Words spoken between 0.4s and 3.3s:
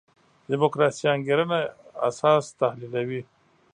دیموکراسي انګېرنه اساس تحلیلوي.